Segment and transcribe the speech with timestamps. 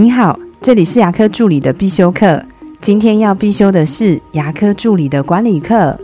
[0.00, 2.40] 你好，这里是牙科助理的必修课。
[2.80, 5.98] 今天要必修的是牙科助理的管理课。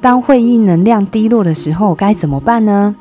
[0.00, 2.94] 当会议能量低落的时候，该怎么办呢？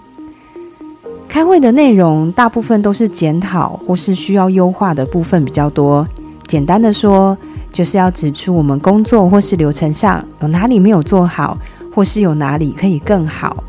[1.30, 6.04] 开会的内容大部分都是检讨或是需要优化的部分比较多。
[6.48, 7.38] 简单的说，
[7.72, 11.56] 就是要指出我们工作或是流程上有哪里没有做好，
[11.94, 13.64] 或是有哪里可以更好。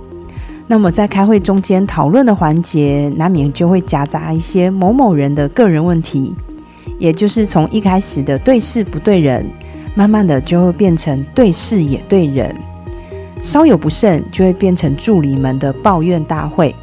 [0.71, 6.35] 那么在开会中间讨论的环节，难免就会夹杂一些某某人的个人问题，
[6.99, 9.47] 也就是从一开始的对事不对人，
[9.95, 12.55] 慢慢的就会变成对事也对人，
[13.41, 16.75] 稍有不慎就会变成助理们的抱怨大会。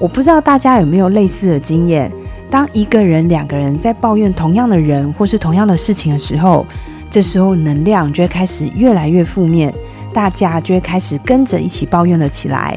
[0.00, 2.10] 我不知道大家有没有类似的经验，
[2.50, 6.66] 当一个人、两个人在抱怨同样的人或是同样的事情的时候，
[7.08, 9.72] 这时候能量就会开始越来越负面，
[10.12, 12.76] 大家就会开始跟着一起抱怨了起来。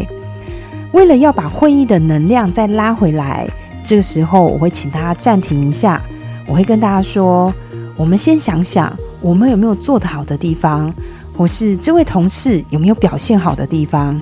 [0.91, 3.47] 为了要把会议的能量再拉回来，
[3.84, 6.02] 这个时候我会请大家暂停一下。
[6.47, 7.53] 我会跟大家说：
[7.95, 8.91] 我们先想想，
[9.22, 10.91] 我们有没有做得好的地方，
[11.38, 14.19] 或是这位同事有没有表现好的地方。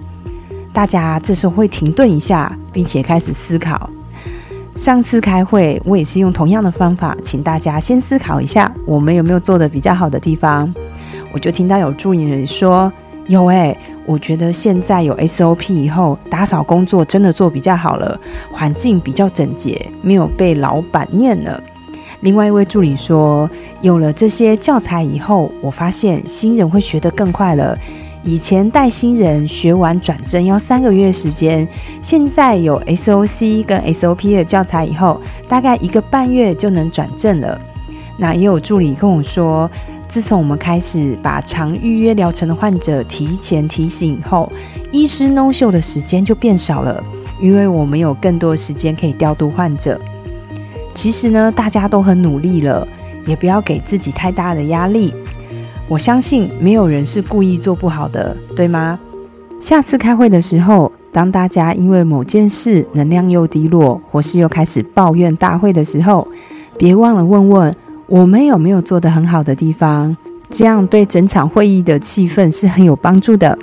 [0.74, 3.90] 大家这时候会停顿一下，并且开始思考。
[4.76, 10.72] 上次开会，我也是用同样的方法，请大家先思考一下，我们有没有做的比较好的地方。
[11.34, 12.92] 我就听到有助理人说：
[13.28, 13.78] 有诶。
[14.06, 18.18] 我觉得现在有 SOP 以后，打扫工作真的做比较好了，
[18.50, 21.62] 环境比较整洁，没有被老板念了。
[22.22, 23.50] 另外一位助理说，
[23.82, 27.78] 有了这些教材以后，我发现新人会学得更快了。
[28.24, 31.68] 以前带新人学完转正要三个月时间，
[32.02, 37.60] 现在有 SOC 跟 SOP 的教材以后，大概一个半月就能转正了。
[38.16, 39.70] 那也有助理跟我说。
[40.10, 44.52] 自从我们开始把常预约疗程的患者提前提醒后，
[44.92, 47.04] 医师 no show 的时间就变少了，
[47.42, 50.00] 因为我们有更多时间可以调度患者。
[50.96, 52.88] 其实呢，大家都很努力了，
[53.26, 55.14] 也不要给自己太大的压力。
[55.88, 58.98] 我相信没有人是故意做不好的，对吗？
[59.62, 66.28] 下次开会的时候，当大家因为某件事能量又低落，或是又开始抱怨大会的时候，
[66.78, 67.76] 别忘了问问。
[68.08, 70.16] 我们有没有做得很好的地方？
[70.50, 73.58] 这样对整场会议的气氛是很有帮助的。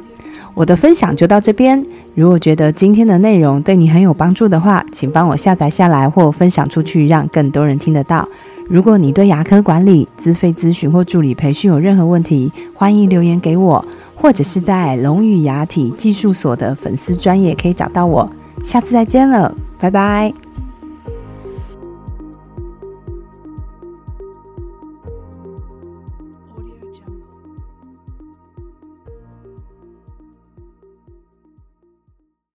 [0.53, 1.83] 我的分享就到这边。
[2.15, 8.29] 如果觉得今天的内容对你很有帮助的话，请帮我下载下来或分享出去，让更多人听得到。
[8.69, 13.85] 如果你对牙科管理、资费咨询或助理培训有任何问题，欢迎留言给我，
[14.15, 18.31] 或者是在龙语牙体技术所的粉丝专业可以找到我。
[18.63, 20.44] 下次再见了，拜拜。